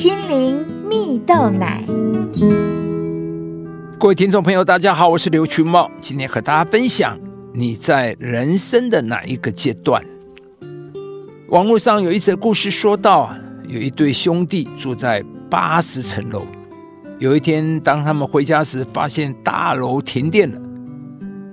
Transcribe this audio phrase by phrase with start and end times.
[0.00, 1.84] 心灵蜜豆奶。
[3.98, 7.18] 各位听众朋友，大家好，我是刘群茂，今天和大家分享
[7.52, 10.02] 你在人生的哪一个阶段？
[11.48, 13.30] 网络上有一则故事说到，
[13.68, 16.46] 有一对兄弟住在八十层楼，
[17.18, 20.58] 有一天当他们回家时，发现大楼停电了。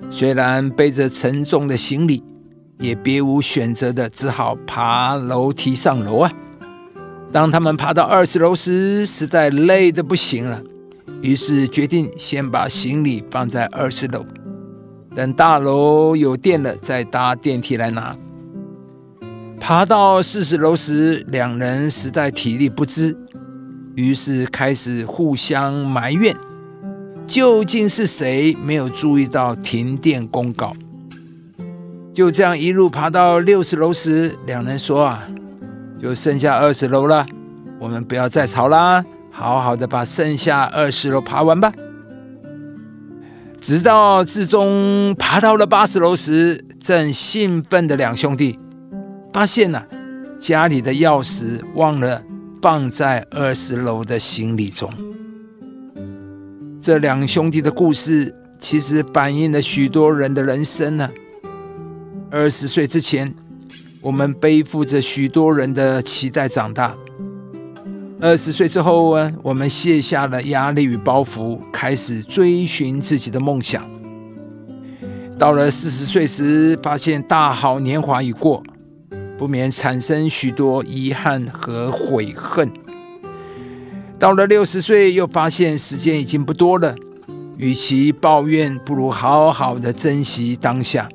[0.09, 2.23] 虽然背着沉重的行李，
[2.79, 6.32] 也别无选择的，只好爬楼梯上楼啊。
[7.32, 10.61] 当他们爬到二十楼时，实在累得不行了。
[11.21, 14.25] 于是决定先把行李放在二十楼，
[15.15, 18.15] 等大楼有电了再搭电梯来拿。
[19.60, 23.18] 爬到四十楼时，两人实在体力不支，
[23.96, 26.36] 于是开始互相埋怨：
[27.25, 30.73] 究竟是谁没有注意到停电公告？
[32.14, 35.28] 就这样一路爬到六十楼时，两人说：“啊，
[36.02, 37.25] 就剩下二十楼了，
[37.80, 41.72] 我们不要再吵啦。”好好的把剩下二十楼爬完吧。
[43.62, 48.58] 直到至终爬到了八十楼时，正兴奋的两兄弟
[49.31, 49.84] 发现呢，
[50.40, 52.23] 家里的钥匙忘了
[52.64, 54.92] 放在二十楼的行李中。
[56.81, 61.08] 这两兄弟的故事，其实反映了许多人的人生呢。
[62.31, 63.36] 二十岁之前，
[64.08, 66.95] 我们背负着许多人的期待长大。
[68.22, 73.85] 二十岁之后呢，我们卸下了压力与包袱，开始追寻自己的梦想。
[75.38, 78.63] 到了四十岁时，发现大好年华已过，
[79.38, 82.72] 不免产生许多遗憾和悔恨。
[84.17, 86.95] 到了六十岁，又发现时间已经不多了，
[87.58, 91.09] 与其抱怨，不如好好的珍惜当下。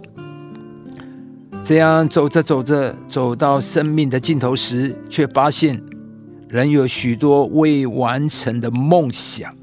[1.64, 5.80] 这样走着走着，走到生命的尽头时，却发现。
[6.48, 9.54] 人有许多未完成的梦想，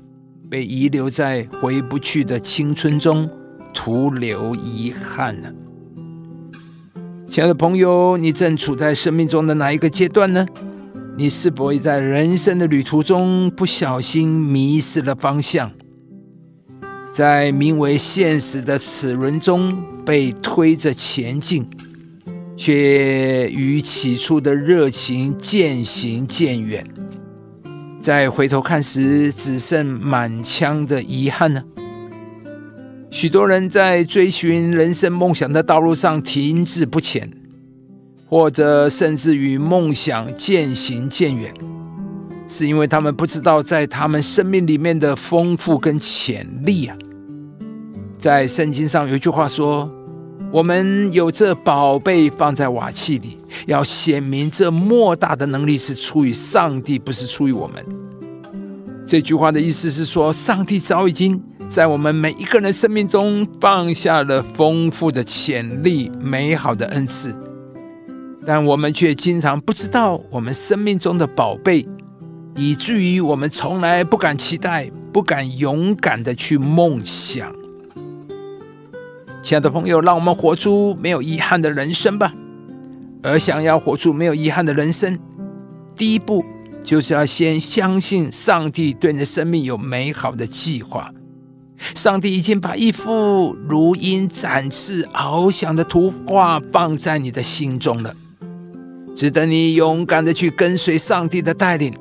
[0.50, 3.30] 被遗留在回不去的青春中，
[3.73, 5.51] 徒留遗憾呢。
[7.28, 10.47] 亲爱的朋友，你正处在生命中的哪一个阶段呢？
[11.18, 15.69] 你是否也在人生的旅途中不小心迷失了方向，
[17.12, 21.69] 在名为现实的齿轮中被推着前进？
[22.59, 26.86] 却与起初的热情渐行渐远，
[28.02, 31.64] 再回头看时，只剩满腔的遗憾呢。
[33.09, 37.31] 许多人在追寻人生梦想的道路上停滞不前，
[38.28, 41.53] 或者甚至与梦想渐行渐远，
[42.46, 46.98] 是因为他们不知道在他们生命里面的丰富跟潜力啊。
[48.18, 49.90] 在圣经上有一句话说。
[50.52, 53.38] 我们有这宝贝放在瓦器里，
[53.68, 57.86] 要显明这莫大的能力是出于上帝，不是出于我们。
[59.06, 61.40] 这句话的意思是说，上帝早已经
[61.70, 67.31] 在我们每一个人生命中放下了丰富的潜力、美好的恩赐，
[68.44, 71.88] 但我们却经常不知道我们生命中的宝贝，
[72.56, 77.59] 以至于我们从来不敢期待、不敢勇敢的去梦想。
[79.50, 82.32] 亲爱的朋友，让我们活出没有遗憾的人生吧。
[83.24, 85.18] 而想要活出没有遗憾的人生，
[85.96, 86.46] 第一步
[86.84, 91.12] 就是要先相信上帝对你的生命有美好的计划。
[91.96, 98.16] 上帝已经把一幅如鹰展翅翱翔的图画放在你的心中了，
[99.16, 101.92] 值得你勇敢的去跟随上帝的带领，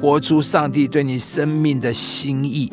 [0.00, 2.68] 活出上帝对你生命的心意。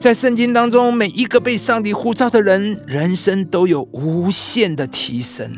[0.00, 5.52] 在圣经当中，每一个被上帝呼召的人，人生都有无限的提升。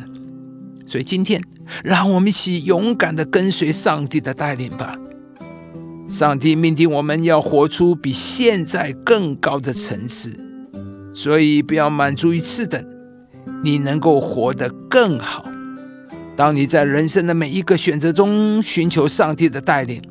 [0.84, 1.40] 所以今天，
[1.84, 4.98] 让我们一起勇敢的跟随上帝的带领吧。
[6.08, 10.36] 上帝命定我们要活出比现在更高的层次，
[11.14, 12.84] 所以不要满足于次等，
[13.62, 15.48] 你能够活得更好。
[16.34, 20.02] 当你在人生的每一个选择中寻求上帝的带领。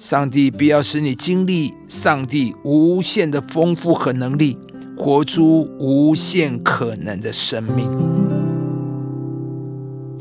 [0.00, 4.56] 上帝必要使你经历上帝无限的丰富和能力，
[4.96, 7.86] 活出无限可能的生命。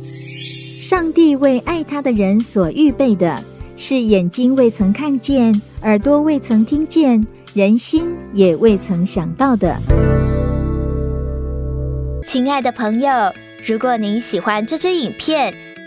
[0.04, 3.42] 上帝为爱他的人所预备的，
[3.78, 9.78] 是眼睛未曾看见，耳朵未曾听见，人心也未曾想到的。
[12.26, 13.10] 亲爱的朋友，
[13.66, 15.54] 如果您喜欢这支影片，